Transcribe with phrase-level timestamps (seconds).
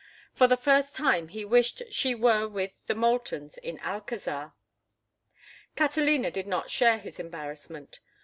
[0.33, 4.53] For the first time he wished she were with the Moultons in Alcazar.
[5.75, 7.99] Catalina did not share his embarrassment.